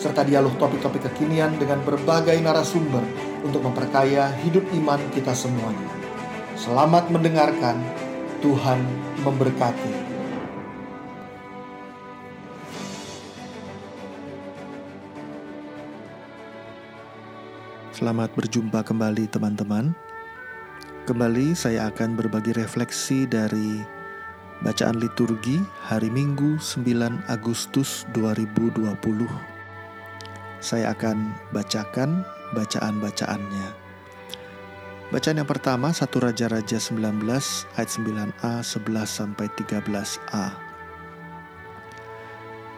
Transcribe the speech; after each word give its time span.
serta 0.00 0.24
dialog 0.24 0.56
topik-topik 0.56 1.12
kekinian 1.12 1.60
dengan 1.60 1.84
berbagai 1.84 2.40
narasumber 2.40 3.04
untuk 3.44 3.60
memperkaya 3.60 4.32
hidup 4.40 4.64
iman 4.80 4.96
kita 5.12 5.36
semuanya. 5.36 5.92
Selamat 6.56 7.12
mendengarkan, 7.12 7.76
Tuhan 8.40 8.80
memberkati. 9.20 10.08
Selamat 17.92 18.32
berjumpa 18.32 18.80
kembali 18.80 19.28
teman-teman. 19.28 19.92
Kembali 21.04 21.52
saya 21.52 21.92
akan 21.92 22.16
berbagi 22.16 22.56
refleksi 22.56 23.28
dari 23.28 23.84
bacaan 24.64 24.96
liturgi 24.96 25.60
hari 25.84 26.08
Minggu 26.08 26.56
9 26.56 27.28
Agustus 27.28 28.08
2020. 28.16 29.59
Saya 30.60 30.92
akan 30.92 31.32
bacakan 31.56 32.20
bacaan-bacaannya. 32.52 33.68
Bacaan 35.10 35.40
yang 35.42 35.48
pertama 35.48 35.90
1 35.90 36.06
Raja-Raja 36.06 36.78
19 36.78 37.26
ayat 37.74 37.90
9a 37.90 38.52
11 38.62 39.08
sampai 39.08 39.50
13a. 39.58 40.46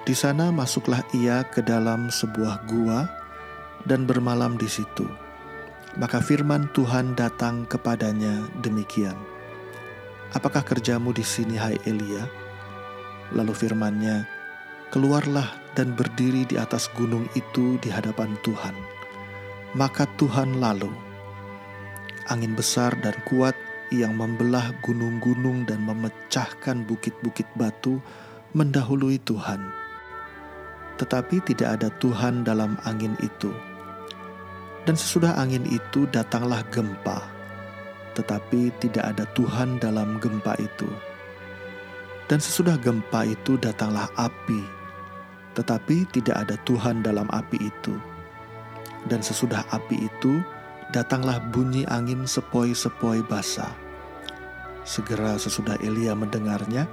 Di 0.03 0.15
sana 0.19 0.51
masuklah 0.51 1.05
ia 1.15 1.47
ke 1.47 1.62
dalam 1.62 2.11
sebuah 2.11 2.67
gua 2.67 3.06
dan 3.87 4.09
bermalam 4.09 4.59
di 4.59 4.67
situ. 4.67 5.06
Maka 6.01 6.25
firman 6.25 6.73
Tuhan 6.73 7.12
datang 7.15 7.69
kepadanya 7.69 8.49
demikian. 8.65 9.15
Apakah 10.33 10.65
kerjamu 10.65 11.12
di 11.12 11.21
sini 11.21 11.61
hai 11.61 11.77
Elia? 11.84 12.25
Lalu 13.37 13.53
firmannya, 13.53 14.25
keluarlah 14.89 15.62
dan 15.73 15.97
berdiri 15.97 16.45
di 16.45 16.61
atas 16.61 16.89
gunung 16.97 17.25
itu 17.33 17.81
di 17.81 17.89
hadapan 17.89 18.37
Tuhan. 18.45 18.77
Maka 19.73 20.05
Tuhan 20.20 20.61
lalu 20.61 20.92
angin 22.28 22.55
besar 22.55 22.95
dan 23.01 23.17
kuat 23.27 23.56
yang 23.93 24.17
membelah 24.17 24.73
gunung-gunung 24.81 25.69
dan 25.69 25.84
memecahkan 25.84 26.89
bukit-bukit 26.89 27.45
batu 27.56 28.00
mendahului 28.56 29.20
Tuhan. 29.25 29.61
Tetapi 30.97 31.45
tidak 31.45 31.81
ada 31.81 31.89
Tuhan 32.00 32.45
dalam 32.45 32.81
angin 32.89 33.17
itu. 33.20 33.53
Dan 34.83 34.98
sesudah 34.98 35.39
angin 35.39 35.62
itu 35.70 36.11
datanglah 36.11 36.65
gempa, 36.75 37.23
tetapi 38.19 38.75
tidak 38.83 39.15
ada 39.15 39.25
Tuhan 39.37 39.78
dalam 39.78 40.19
gempa 40.19 40.59
itu. 40.59 40.91
Dan 42.27 42.43
sesudah 42.43 42.75
gempa 42.83 43.28
itu 43.28 43.55
datanglah 43.61 44.11
api, 44.19 44.81
tetapi 45.53 46.08
tidak 46.11 46.48
ada 46.48 46.56
Tuhan 46.64 47.05
dalam 47.05 47.28
api 47.33 47.58
itu. 47.61 47.95
Dan 49.08 49.20
sesudah 49.20 49.67
api 49.72 50.06
itu 50.06 50.41
datanglah 50.94 51.42
bunyi 51.50 51.83
angin 51.89 52.28
sepoi-sepoi 52.28 53.25
basah. 53.27 53.72
Segera 54.82 55.38
sesudah 55.38 55.78
Elia 55.82 56.15
mendengarnya, 56.15 56.87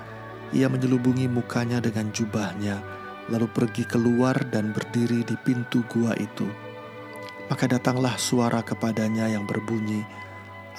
ia 0.54 0.68
menyelubungi 0.70 1.30
mukanya 1.30 1.82
dengan 1.82 2.10
jubahnya, 2.14 2.82
lalu 3.30 3.46
pergi 3.50 3.86
keluar 3.86 4.38
dan 4.50 4.74
berdiri 4.74 5.22
di 5.26 5.36
pintu 5.42 5.86
gua 5.90 6.14
itu. 6.18 6.46
Maka 7.50 7.66
datanglah 7.66 8.14
suara 8.18 8.62
kepadanya 8.62 9.26
yang 9.30 9.46
berbunyi, 9.50 10.06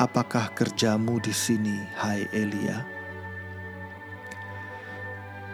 Apakah 0.00 0.49
kerjamu 0.56 1.21
di 1.21 1.28
sini, 1.28 1.76
hai 2.00 2.25
Elia? 2.32 2.81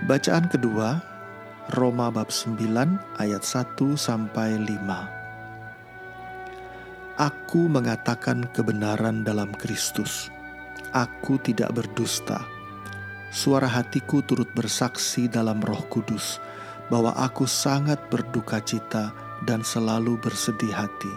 Bacaan 0.06 0.47
kedua, 0.47 1.03
Roma 1.75 2.15
bab 2.15 2.31
9 2.31 2.62
ayat 3.19 3.43
1 3.43 3.75
sampai 3.99 4.54
5. 4.54 7.19
Aku 7.19 7.66
mengatakan 7.66 8.47
kebenaran 8.54 9.27
dalam 9.27 9.50
Kristus. 9.50 10.31
Aku 10.94 11.43
tidak 11.43 11.75
berdusta. 11.75 12.47
Suara 13.34 13.66
hatiku 13.66 14.22
turut 14.22 14.47
bersaksi 14.54 15.27
dalam 15.27 15.59
Roh 15.59 15.82
Kudus 15.91 16.38
bahwa 16.87 17.10
aku 17.19 17.50
sangat 17.50 17.98
berduka 18.15 18.62
cita 18.62 19.10
dan 19.43 19.66
selalu 19.66 20.22
bersedih 20.22 20.71
hati. 20.71 21.10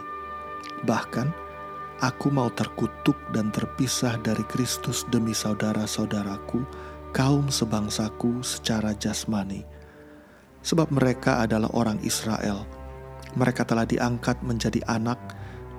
Bahkan, 0.82 1.30
aku 2.02 2.26
mau 2.34 2.50
terkutuk 2.50 3.14
dan 3.30 3.54
terpisah 3.54 4.18
dari 4.18 4.42
Kristus 4.50 5.06
demi 5.14 5.30
saudara-saudaraku, 5.30 6.66
kaum 7.14 7.46
sebangsaku 7.46 8.42
secara 8.42 8.98
jasmani. 8.98 9.78
Sebab 10.60 10.92
mereka 10.92 11.40
adalah 11.40 11.72
orang 11.72 12.00
Israel. 12.04 12.68
Mereka 13.36 13.64
telah 13.64 13.86
diangkat 13.88 14.42
menjadi 14.44 14.82
anak 14.90 15.18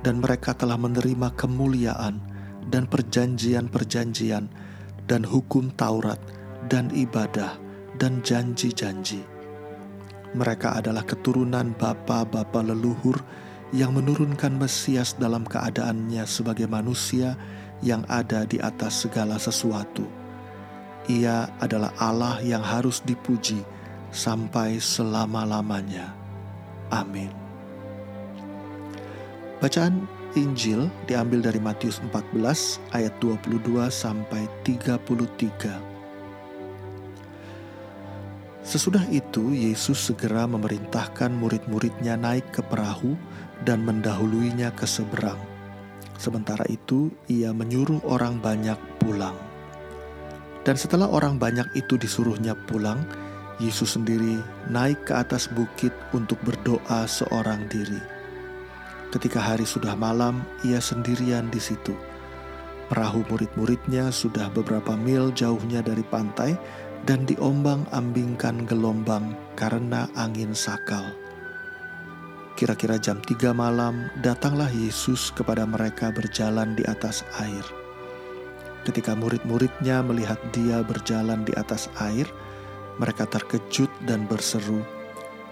dan 0.02 0.24
mereka 0.24 0.58
telah 0.58 0.80
menerima 0.80 1.38
kemuliaan 1.38 2.18
dan 2.70 2.90
perjanjian-perjanjian 2.90 4.50
dan 5.06 5.22
hukum 5.26 5.70
Taurat 5.78 6.18
dan 6.70 6.90
ibadah 6.94 7.58
dan 8.02 8.26
janji-janji. 8.26 9.22
Mereka 10.32 10.80
adalah 10.80 11.04
keturunan 11.04 11.76
bapa-bapa 11.76 12.64
leluhur 12.64 13.20
yang 13.76 13.92
menurunkan 13.96 14.56
Mesias 14.56 15.16
dalam 15.20 15.44
keadaannya 15.44 16.24
sebagai 16.24 16.72
manusia 16.72 17.36
yang 17.84 18.08
ada 18.08 18.48
di 18.48 18.58
atas 18.64 19.04
segala 19.04 19.36
sesuatu. 19.36 20.08
Ia 21.12 21.50
adalah 21.60 21.92
Allah 22.00 22.40
yang 22.46 22.64
harus 22.64 23.04
dipuji 23.04 23.60
sampai 24.12 24.78
selama-lamanya. 24.78 26.12
Amin. 26.92 27.32
Bacaan 29.64 30.08
Injil 30.36 30.88
diambil 31.12 31.44
dari 31.44 31.60
Matius 31.60 32.00
14 32.00 32.80
ayat 32.96 33.12
22 33.20 33.92
sampai 33.92 34.48
33. 34.64 35.92
Sesudah 38.62 39.04
itu 39.12 39.52
Yesus 39.52 40.00
segera 40.00 40.48
memerintahkan 40.48 41.34
murid-muridnya 41.36 42.16
naik 42.16 42.48
ke 42.56 42.62
perahu 42.64 43.20
dan 43.68 43.84
mendahuluinya 43.84 44.72
ke 44.72 44.88
seberang. 44.88 45.38
Sementara 46.16 46.64
itu 46.70 47.12
ia 47.26 47.52
menyuruh 47.52 48.00
orang 48.06 48.38
banyak 48.40 48.78
pulang. 49.02 49.36
Dan 50.62 50.78
setelah 50.78 51.10
orang 51.10 51.42
banyak 51.42 51.66
itu 51.74 51.98
disuruhnya 51.98 52.54
pulang, 52.70 53.02
Yesus 53.62 53.94
sendiri 53.94 54.42
naik 54.74 55.06
ke 55.06 55.14
atas 55.14 55.46
bukit 55.46 55.94
untuk 56.18 56.42
berdoa 56.42 57.06
seorang 57.06 57.70
diri. 57.70 58.02
Ketika 59.14 59.38
hari 59.38 59.70
sudah 59.70 59.94
malam, 59.94 60.42
ia 60.66 60.82
sendirian 60.82 61.54
di 61.54 61.62
situ. 61.62 61.94
Perahu 62.90 63.22
murid-muridnya 63.30 64.10
sudah 64.10 64.50
beberapa 64.50 64.98
mil 64.98 65.30
jauhnya 65.38 65.86
dari 65.86 66.02
pantai 66.02 66.58
dan 67.06 67.30
diombang-ambingkan 67.30 68.66
gelombang 68.66 69.38
karena 69.54 70.10
angin 70.18 70.58
sakal. 70.58 71.06
Kira-kira 72.58 73.00
jam 73.00 73.22
tiga 73.26 73.56
malam, 73.56 74.12
datanglah 74.26 74.70
Yesus 74.70 75.32
kepada 75.32 75.64
mereka 75.64 76.12
berjalan 76.12 76.74
di 76.76 76.84
atas 76.86 77.24
air. 77.40 77.64
Ketika 78.82 79.14
murid-muridnya 79.14 80.02
melihat 80.02 80.42
dia 80.52 80.82
berjalan 80.82 81.46
di 81.46 81.54
atas 81.54 81.86
air, 82.02 82.26
mereka 82.98 83.30
terkejut 83.30 83.92
dan 84.04 84.28
berseru, 84.28 84.84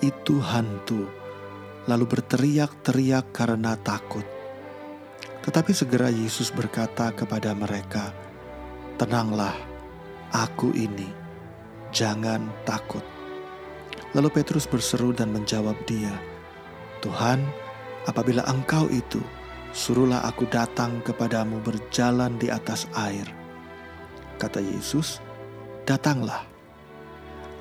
"Itu 0.04 0.42
hantu!" 0.44 1.08
lalu 1.90 2.06
berteriak-teriak 2.06 3.34
karena 3.34 3.74
takut. 3.80 4.26
Tetapi 5.42 5.72
segera 5.74 6.14
Yesus 6.14 6.54
berkata 6.54 7.10
kepada 7.16 7.56
mereka, 7.58 8.14
"Tenanglah, 9.00 9.56
Aku 10.30 10.70
ini, 10.78 11.10
jangan 11.90 12.46
takut." 12.68 13.02
Lalu 14.14 14.30
Petrus 14.30 14.70
berseru 14.70 15.10
dan 15.10 15.34
menjawab 15.34 15.74
dia, 15.90 16.14
"Tuhan, 17.02 17.42
apabila 18.06 18.46
Engkau 18.46 18.86
itu, 18.94 19.22
suruhlah 19.74 20.22
aku 20.26 20.46
datang 20.54 21.02
kepadamu 21.02 21.58
berjalan 21.66 22.38
di 22.38 22.54
atas 22.54 22.86
air." 22.94 23.26
Kata 24.38 24.62
Yesus, 24.62 25.18
"Datanglah." 25.90 26.59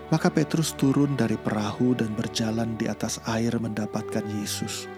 Maka 0.09 0.33
Petrus 0.33 0.73
turun 0.73 1.21
dari 1.21 1.37
perahu 1.37 1.93
dan 1.93 2.17
berjalan 2.17 2.81
di 2.81 2.89
atas 2.89 3.21
air 3.29 3.53
mendapatkan 3.61 4.25
Yesus. 4.41 4.89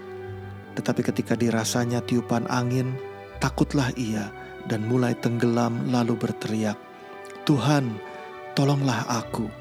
Tetapi 0.79 1.03
ketika 1.03 1.35
dirasanya 1.35 1.99
tiupan 1.99 2.47
angin, 2.47 2.95
takutlah 3.43 3.91
ia 3.99 4.31
dan 4.71 4.87
mulai 4.87 5.11
tenggelam 5.19 5.91
lalu 5.91 6.15
berteriak, 6.15 6.79
"Tuhan, 7.43 7.99
tolonglah 8.55 9.03
aku!" 9.11 9.51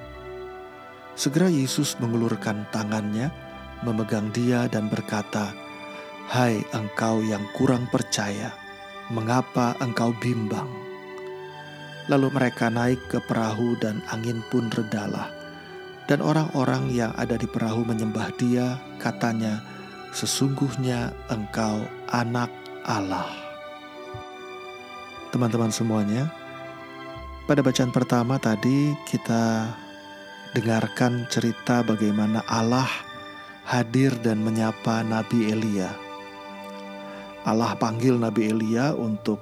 Segera 1.19 1.50
Yesus 1.50 1.99
mengulurkan 1.99 2.70
tangannya, 2.70 3.35
memegang 3.82 4.31
dia 4.31 4.70
dan 4.70 4.87
berkata, 4.87 5.50
"Hai 6.31 6.62
engkau 6.70 7.26
yang 7.26 7.43
kurang 7.58 7.91
percaya, 7.91 8.55
mengapa 9.11 9.75
engkau 9.82 10.14
bimbang?" 10.23 10.70
Lalu 12.06 12.31
mereka 12.31 12.70
naik 12.70 13.03
ke 13.11 13.19
perahu 13.19 13.75
dan 13.82 13.99
angin 14.14 14.46
pun 14.46 14.70
redalah. 14.70 15.40
Dan 16.11 16.27
orang-orang 16.27 16.91
yang 16.91 17.15
ada 17.15 17.39
di 17.39 17.47
perahu 17.47 17.87
menyembah 17.87 18.35
dia, 18.35 18.83
katanya, 18.99 19.62
sesungguhnya 20.11 21.15
engkau 21.31 21.87
anak 22.11 22.51
Allah. 22.83 23.31
Teman-teman 25.31 25.71
semuanya, 25.71 26.27
pada 27.47 27.62
bacaan 27.62 27.95
pertama 27.95 28.43
tadi 28.43 28.91
kita 29.07 29.71
dengarkan 30.51 31.31
cerita 31.31 31.87
bagaimana 31.87 32.43
Allah 32.51 32.91
hadir 33.71 34.11
dan 34.19 34.43
menyapa 34.43 35.06
Nabi 35.06 35.47
Elia. 35.47 35.95
Allah 37.47 37.79
panggil 37.79 38.19
Nabi 38.19 38.51
Elia 38.51 38.99
untuk 38.99 39.39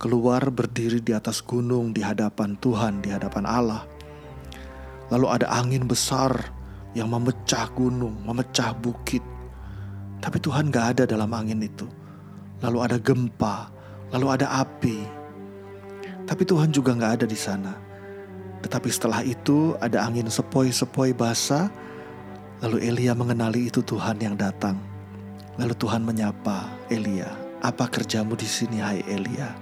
keluar 0.00 0.48
berdiri 0.48 1.04
di 1.04 1.12
atas 1.12 1.44
gunung 1.44 1.92
di 1.92 2.00
hadapan 2.00 2.56
Tuhan, 2.56 3.04
di 3.04 3.12
hadapan 3.12 3.44
Allah. 3.44 3.95
Lalu 5.10 5.26
ada 5.30 5.46
angin 5.52 5.86
besar 5.86 6.34
yang 6.96 7.12
memecah 7.12 7.70
gunung, 7.76 8.24
memecah 8.26 8.74
bukit 8.74 9.22
tapi 10.20 10.40
Tuhan 10.40 10.72
gak 10.72 10.86
ada 10.96 11.04
dalam 11.06 11.30
angin 11.32 11.60
itu. 11.60 11.86
Lalu 12.64 12.78
ada 12.80 12.96
gempa, 12.96 13.70
lalu 14.10 14.26
ada 14.32 14.46
api. 14.64 14.98
Tapi 16.26 16.42
Tuhan 16.42 16.72
juga 16.72 16.96
gak 16.96 17.22
ada 17.22 17.26
di 17.28 17.38
sana. 17.38 17.76
Tetapi 18.64 18.88
setelah 18.88 19.20
itu 19.22 19.76
ada 19.78 20.02
angin 20.02 20.26
sepoi-sepoi 20.26 21.12
basah. 21.12 21.68
Lalu 22.64 22.88
Elia 22.88 23.12
mengenali 23.12 23.68
itu 23.68 23.84
Tuhan 23.84 24.16
yang 24.18 24.34
datang. 24.34 24.80
Lalu 25.60 25.76
Tuhan 25.76 26.02
menyapa 26.04 26.68
Elia, 26.88 27.30
apa 27.60 27.88
kerjamu 27.88 28.34
di 28.36 28.48
sini 28.48 28.80
hai 28.80 29.04
Elia? 29.04 29.52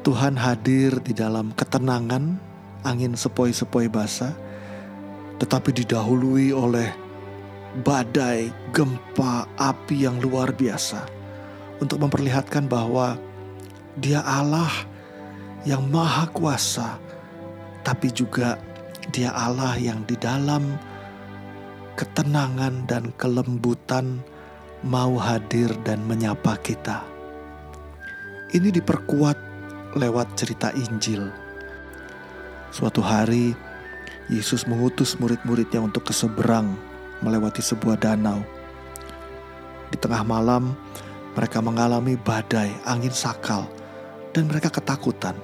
Tuhan 0.00 0.38
hadir 0.38 0.96
di 1.04 1.12
dalam 1.12 1.50
ketenangan, 1.52 2.38
angin 2.84 3.16
sepoi-sepoi 3.16 3.88
basah, 3.88 4.36
tetapi 5.40 5.72
didahului 5.72 6.54
oleh 6.54 6.92
badai, 7.82 8.54
gempa, 8.70 9.50
api 9.58 10.06
yang 10.06 10.22
luar 10.22 10.54
biasa 10.54 11.02
untuk 11.82 11.98
memperlihatkan 12.04 12.70
bahwa 12.70 13.18
Dia 13.98 14.22
Allah 14.22 14.70
yang 15.66 15.88
Maha 15.90 16.30
Kuasa, 16.30 17.00
tapi 17.82 18.14
juga 18.14 18.60
Dia 19.10 19.34
Allah 19.34 19.74
yang 19.80 20.06
di 20.06 20.14
dalam 20.14 20.78
ketenangan 21.98 22.86
dan 22.86 23.10
kelembutan 23.18 24.22
mau 24.84 25.16
hadir 25.16 25.72
dan 25.82 26.04
menyapa 26.04 26.58
kita. 26.60 27.02
Ini 28.54 28.70
diperkuat 28.70 29.38
lewat 29.98 30.38
cerita 30.38 30.70
Injil. 30.74 31.43
Suatu 32.74 33.06
hari, 33.06 33.54
Yesus 34.26 34.66
mengutus 34.66 35.14
murid-muridnya 35.22 35.78
untuk 35.78 36.10
ke 36.10 36.12
seberang 36.16 36.74
melewati 37.22 37.62
sebuah 37.62 38.02
danau. 38.02 38.42
Di 39.94 39.96
tengah 40.02 40.26
malam, 40.26 40.74
mereka 41.38 41.62
mengalami 41.62 42.18
badai, 42.18 42.74
angin 42.82 43.14
sakal, 43.14 43.70
dan 44.34 44.50
mereka 44.50 44.74
ketakutan. 44.74 45.38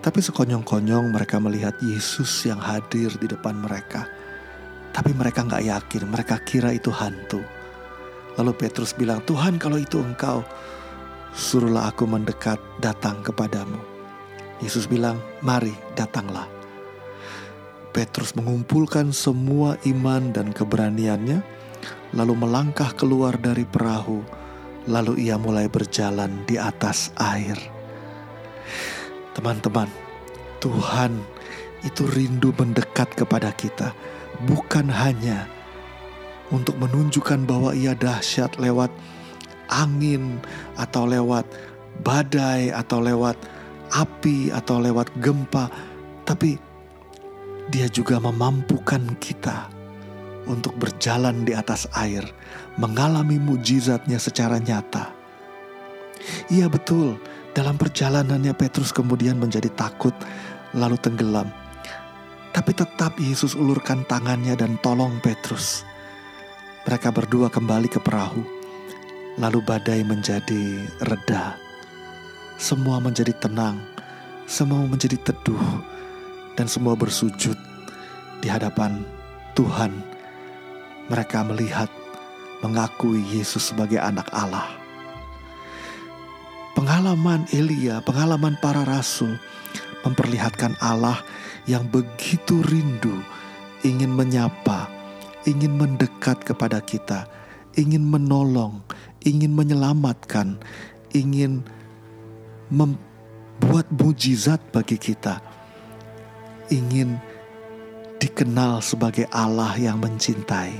Tapi 0.00 0.24
sekonyong-konyong 0.24 1.12
mereka 1.12 1.36
melihat 1.36 1.76
Yesus 1.84 2.48
yang 2.48 2.64
hadir 2.64 3.12
di 3.20 3.28
depan 3.28 3.52
mereka. 3.52 4.08
Tapi 4.96 5.12
mereka 5.12 5.44
nggak 5.44 5.68
yakin, 5.68 6.08
mereka 6.08 6.40
kira 6.48 6.72
itu 6.72 6.88
hantu. 6.88 7.44
Lalu 8.40 8.56
Petrus 8.56 8.96
bilang, 8.96 9.20
Tuhan 9.28 9.60
kalau 9.60 9.76
itu 9.76 10.00
engkau, 10.00 10.40
suruhlah 11.36 11.92
aku 11.92 12.08
mendekat 12.08 12.56
datang 12.80 13.20
kepadamu. 13.20 13.97
Yesus 14.58 14.90
bilang, 14.90 15.22
mari 15.38 15.74
datanglah. 15.94 16.50
Petrus 17.94 18.34
mengumpulkan 18.34 19.14
semua 19.14 19.78
iman 19.86 20.30
dan 20.34 20.50
keberaniannya, 20.50 21.40
lalu 22.14 22.34
melangkah 22.34 22.90
keluar 22.94 23.38
dari 23.38 23.62
perahu, 23.62 24.22
lalu 24.90 25.26
ia 25.26 25.38
mulai 25.38 25.66
berjalan 25.70 26.42
di 26.44 26.58
atas 26.58 27.14
air. 27.18 27.58
Teman-teman, 29.34 29.86
Tuhan 30.58 31.14
itu 31.86 32.02
rindu 32.10 32.50
mendekat 32.58 33.14
kepada 33.14 33.54
kita, 33.54 33.94
bukan 34.46 34.90
hanya 34.90 35.46
untuk 36.50 36.74
menunjukkan 36.80 37.46
bahwa 37.46 37.70
ia 37.76 37.94
dahsyat 37.94 38.58
lewat 38.58 38.90
angin 39.68 40.40
atau 40.80 41.04
lewat 41.04 41.44
badai 42.02 42.72
atau 42.72 43.04
lewat 43.04 43.36
api 43.92 44.52
atau 44.52 44.80
lewat 44.80 45.12
gempa, 45.20 45.70
tapi 46.24 46.56
dia 47.68 47.88
juga 47.88 48.16
memampukan 48.20 49.16
kita 49.20 49.68
untuk 50.48 50.74
berjalan 50.80 51.44
di 51.44 51.52
atas 51.52 51.84
air, 51.92 52.24
mengalami 52.80 53.36
mujizatnya 53.36 54.16
secara 54.16 54.56
nyata. 54.56 55.12
Iya 56.48 56.66
betul, 56.72 57.20
dalam 57.52 57.76
perjalanannya 57.76 58.56
Petrus 58.56 58.90
kemudian 58.90 59.36
menjadi 59.36 59.68
takut 59.76 60.16
lalu 60.72 60.96
tenggelam. 60.98 61.48
Tapi 62.52 62.72
tetap 62.72 63.20
Yesus 63.20 63.52
ulurkan 63.52 64.02
tangannya 64.08 64.56
dan 64.56 64.80
tolong 64.80 65.20
Petrus. 65.20 65.84
Mereka 66.88 67.12
berdua 67.12 67.52
kembali 67.52 67.92
ke 67.92 68.00
perahu. 68.00 68.40
Lalu 69.36 69.60
badai 69.62 70.02
menjadi 70.02 70.82
reda. 71.04 71.67
Semua 72.58 72.98
menjadi 72.98 73.30
tenang. 73.38 73.78
Semua 74.50 74.82
menjadi 74.82 75.14
teduh 75.22 75.62
dan 76.58 76.66
semua 76.66 76.98
bersujud 76.98 77.54
di 78.42 78.50
hadapan 78.50 79.06
Tuhan. 79.54 79.94
Mereka 81.06 81.46
melihat, 81.46 81.86
mengakui 82.58 83.22
Yesus 83.30 83.70
sebagai 83.70 84.02
anak 84.02 84.26
Allah. 84.34 84.66
Pengalaman 86.74 87.46
Elia, 87.54 88.02
pengalaman 88.02 88.58
para 88.58 88.82
rasul 88.82 89.38
memperlihatkan 90.02 90.74
Allah 90.82 91.22
yang 91.70 91.86
begitu 91.86 92.58
rindu 92.66 93.22
ingin 93.86 94.10
menyapa, 94.10 94.90
ingin 95.46 95.78
mendekat 95.78 96.42
kepada 96.42 96.82
kita, 96.82 97.30
ingin 97.78 98.02
menolong, 98.02 98.82
ingin 99.22 99.54
menyelamatkan, 99.54 100.58
ingin 101.14 101.62
membuat 102.68 103.88
mujizat 103.92 104.60
bagi 104.72 105.00
kita 105.00 105.40
ingin 106.68 107.16
dikenal 108.20 108.84
sebagai 108.84 109.24
Allah 109.32 109.72
yang 109.78 109.96
mencintai. 110.02 110.74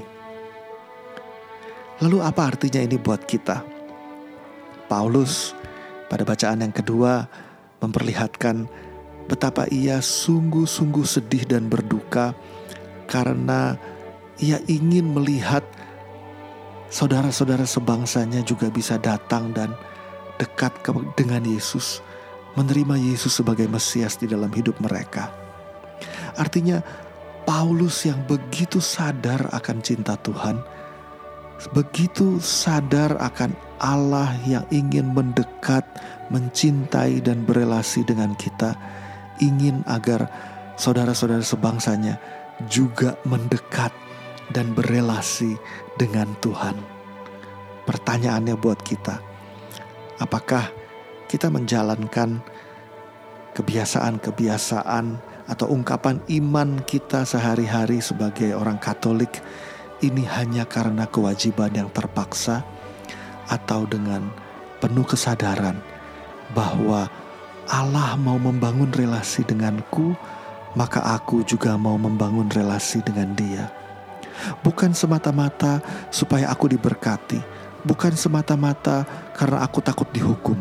Lalu 1.98 2.18
apa 2.22 2.54
artinya 2.54 2.78
ini 2.82 2.94
buat 2.98 3.26
kita? 3.26 3.64
Paulus 4.86 5.52
pada 6.08 6.24
bacaan 6.24 6.64
yang 6.64 6.72
kedua 6.72 7.26
memperlihatkan 7.82 8.64
betapa 9.28 9.68
ia 9.68 10.00
sungguh-sungguh 10.00 11.04
sedih 11.04 11.44
dan 11.44 11.68
berduka 11.68 12.32
karena 13.04 13.76
ia 14.40 14.56
ingin 14.70 15.12
melihat 15.12 15.60
saudara-saudara 16.88 17.68
sebangsanya 17.68 18.40
juga 18.40 18.72
bisa 18.72 18.96
datang 18.96 19.52
dan 19.52 19.76
dekat 20.38 20.72
dengan 21.18 21.42
Yesus, 21.44 22.00
menerima 22.54 22.96
Yesus 22.96 23.38
sebagai 23.38 23.66
Mesias 23.66 24.16
di 24.16 24.30
dalam 24.30 24.50
hidup 24.54 24.78
mereka. 24.78 25.30
Artinya 26.38 26.78
Paulus 27.42 28.06
yang 28.06 28.22
begitu 28.30 28.78
sadar 28.78 29.50
akan 29.50 29.78
cinta 29.82 30.14
Tuhan, 30.20 30.62
begitu 31.74 32.38
sadar 32.38 33.18
akan 33.18 33.52
Allah 33.82 34.30
yang 34.46 34.66
ingin 34.70 35.10
mendekat, 35.14 35.82
mencintai 36.30 37.22
dan 37.22 37.42
berelasi 37.42 38.06
dengan 38.06 38.34
kita, 38.38 38.74
ingin 39.42 39.82
agar 39.86 40.30
saudara-saudara 40.78 41.42
sebangsanya 41.42 42.18
juga 42.70 43.18
mendekat 43.26 43.90
dan 44.50 44.74
berelasi 44.74 45.58
dengan 45.98 46.30
Tuhan. 46.42 46.74
Pertanyaannya 47.86 48.54
buat 48.58 48.82
kita, 48.84 49.27
apakah 50.18 50.70
kita 51.26 51.50
menjalankan 51.50 52.42
kebiasaan-kebiasaan 53.54 55.06
atau 55.48 55.66
ungkapan 55.72 56.20
iman 56.42 56.78
kita 56.84 57.24
sehari-hari 57.24 57.98
sebagai 58.04 58.52
orang 58.54 58.76
Katolik 58.78 59.40
ini 60.04 60.22
hanya 60.28 60.62
karena 60.62 61.10
kewajiban 61.10 61.74
yang 61.74 61.90
terpaksa 61.90 62.62
atau 63.50 63.88
dengan 63.88 64.30
penuh 64.78 65.02
kesadaran 65.02 65.80
bahwa 66.54 67.10
Allah 67.68 68.16
mau 68.16 68.40
membangun 68.40 68.88
relasi 68.94 69.44
denganku, 69.44 70.16
maka 70.72 71.04
aku 71.04 71.44
juga 71.44 71.76
mau 71.76 72.00
membangun 72.00 72.48
relasi 72.48 73.02
dengan 73.04 73.34
Dia. 73.36 73.68
Bukan 74.62 74.94
semata-mata 74.94 75.82
supaya 76.08 76.48
aku 76.48 76.70
diberkati, 76.70 77.42
bukan 77.86 78.14
semata-mata 78.14 79.06
karena 79.34 79.62
aku 79.62 79.78
takut 79.78 80.08
dihukum, 80.10 80.58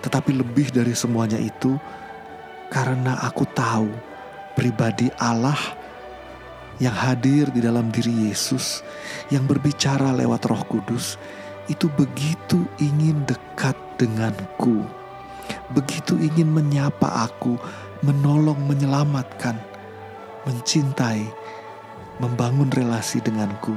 tetapi 0.00 0.32
lebih 0.32 0.72
dari 0.72 0.96
semuanya 0.96 1.36
itu 1.36 1.76
karena 2.72 3.20
aku 3.24 3.44
tahu 3.48 3.88
pribadi 4.56 5.08
Allah 5.20 5.58
yang 6.78 6.94
hadir 6.94 7.50
di 7.50 7.58
dalam 7.58 7.90
diri 7.90 8.30
Yesus, 8.30 8.86
yang 9.34 9.44
berbicara 9.44 10.14
lewat 10.14 10.46
Roh 10.46 10.62
Kudus, 10.66 11.18
itu 11.66 11.90
begitu 11.98 12.62
ingin 12.78 13.26
dekat 13.26 13.74
denganku, 13.98 14.86
begitu 15.74 16.14
ingin 16.16 16.48
menyapa 16.48 17.26
aku, 17.26 17.58
menolong, 18.06 18.62
menyelamatkan, 18.70 19.58
mencintai, 20.46 21.26
membangun 22.22 22.70
relasi 22.70 23.18
denganku, 23.18 23.74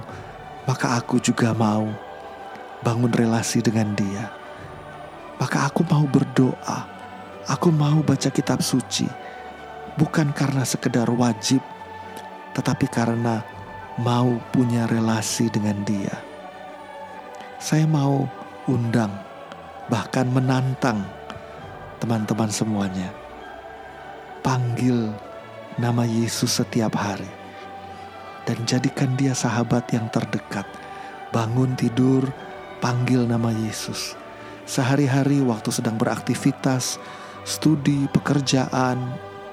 maka 0.70 1.02
aku 1.02 1.18
juga 1.18 1.58
mau 1.58 1.90
bangun 2.82 3.14
relasi 3.14 3.62
dengan 3.62 3.94
Dia. 3.98 4.30
Maka 5.42 5.70
aku 5.70 5.82
mau 5.90 6.06
berdoa, 6.06 6.80
aku 7.50 7.74
mau 7.74 8.06
baca 8.06 8.30
kitab 8.30 8.62
suci, 8.62 9.10
bukan 9.98 10.30
karena 10.34 10.62
sekedar 10.62 11.10
wajib, 11.10 11.62
tetapi 12.54 12.86
karena 12.90 13.42
mau 13.98 14.38
punya 14.54 14.86
relasi 14.86 15.50
dengan 15.50 15.82
Dia. 15.82 16.14
Saya 17.58 17.90
mau 17.90 18.30
undang, 18.70 19.14
bahkan 19.90 20.30
menantang 20.30 21.02
teman-teman 22.02 22.50
semuanya 22.50 23.22
panggil 24.42 25.14
nama 25.78 26.02
Yesus 26.02 26.58
setiap 26.62 26.98
hari 26.98 27.30
dan 28.44 28.58
jadikan 28.66 29.14
dia 29.14 29.38
sahabat 29.38 29.86
yang 29.94 30.10
terdekat. 30.10 30.66
Bangun 31.32 31.78
tidur, 31.80 32.28
panggil 32.82 33.30
nama 33.30 33.54
Yesus. 33.54 34.18
Sehari-hari 34.66 35.40
waktu 35.46 35.70
sedang 35.70 35.96
beraktivitas, 36.02 36.98
studi, 37.46 38.10
pekerjaan, 38.10 38.98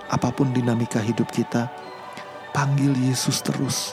apa 0.09 0.33
pun 0.33 0.51
dinamika 0.57 0.99
hidup 0.99 1.29
kita, 1.29 1.69
panggil 2.57 2.97
Yesus 2.97 3.45
terus. 3.45 3.93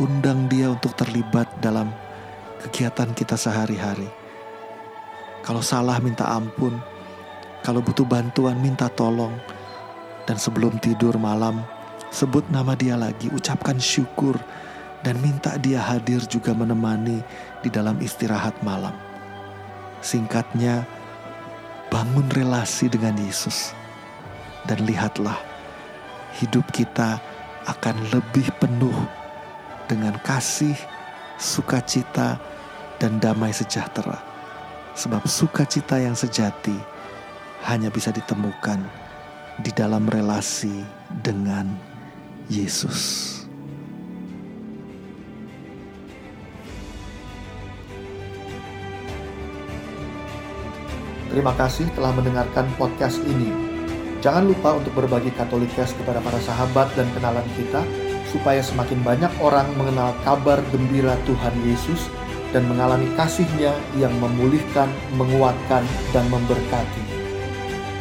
Undang 0.00 0.48
dia 0.48 0.72
untuk 0.72 0.96
terlibat 0.96 1.46
dalam 1.60 1.92
kegiatan 2.64 3.12
kita 3.12 3.36
sehari-hari. 3.36 4.08
Kalau 5.44 5.60
salah 5.60 6.00
minta 6.00 6.24
ampun, 6.24 6.80
kalau 7.60 7.84
butuh 7.84 8.08
bantuan 8.08 8.56
minta 8.56 8.88
tolong, 8.88 9.36
dan 10.24 10.40
sebelum 10.40 10.80
tidur 10.80 11.20
malam, 11.20 11.60
sebut 12.08 12.44
nama 12.48 12.72
dia 12.72 12.96
lagi, 12.96 13.28
ucapkan 13.32 13.76
syukur, 13.76 14.40
dan 15.00 15.16
minta 15.24 15.56
dia 15.56 15.80
hadir 15.80 16.20
juga 16.28 16.52
menemani 16.52 17.24
di 17.64 17.68
dalam 17.72 17.96
istirahat 18.00 18.56
malam. 18.60 18.92
Singkatnya, 20.00 20.84
bangun 21.92 22.28
relasi 22.32 22.88
dengan 22.88 23.16
Yesus, 23.20 23.72
dan 24.68 24.84
lihatlah 24.84 25.36
hidup 26.40 26.64
kita 26.72 27.20
akan 27.68 27.96
lebih 28.12 28.48
penuh 28.56 28.96
dengan 29.90 30.16
kasih, 30.24 30.76
sukacita, 31.36 32.40
dan 33.00 33.16
damai 33.18 33.52
sejahtera. 33.52 34.20
Sebab 34.94 35.24
sukacita 35.24 35.96
yang 35.96 36.14
sejati 36.14 36.76
hanya 37.64 37.88
bisa 37.88 38.12
ditemukan 38.12 38.80
di 39.60 39.70
dalam 39.72 40.08
relasi 40.08 40.84
dengan 41.24 41.68
Yesus. 42.48 43.39
Terima 51.30 51.54
kasih 51.54 51.86
telah 51.94 52.10
mendengarkan 52.10 52.66
podcast 52.74 53.22
ini. 53.22 53.54
Jangan 54.20 54.50
lupa 54.50 54.76
untuk 54.76 54.92
berbagi 54.98 55.30
Katolikes 55.32 55.94
kepada 55.96 56.18
para 56.20 56.36
sahabat 56.42 56.90
dan 56.98 57.06
kenalan 57.14 57.46
kita, 57.54 57.86
supaya 58.28 58.60
semakin 58.60 59.00
banyak 59.06 59.32
orang 59.38 59.70
mengenal 59.78 60.12
kabar 60.26 60.58
gembira 60.74 61.14
Tuhan 61.24 61.54
Yesus 61.64 62.10
dan 62.50 62.66
mengalami 62.66 63.06
kasihnya 63.14 63.72
yang 63.96 64.12
memulihkan, 64.18 64.90
menguatkan, 65.14 65.86
dan 66.10 66.26
memberkati. 66.28 67.02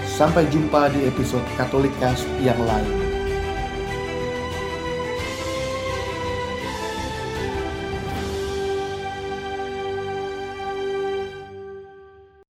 Sampai 0.09 0.49
jumpa 0.49 0.91
di 0.91 1.07
episode 1.07 1.45
Katolik 1.55 1.93
yang 2.43 2.59
lain. 2.65 3.08